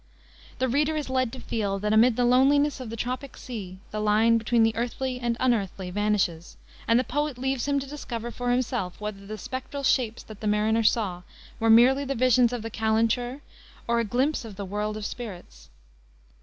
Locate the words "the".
0.57-0.67, 2.15-2.25, 2.89-2.95, 3.91-3.99, 4.63-4.75, 5.35-5.45, 6.99-7.03, 9.27-9.37, 10.39-10.47, 12.03-12.15, 12.63-12.71, 14.55-14.65